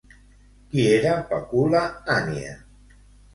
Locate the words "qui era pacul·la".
0.71-1.83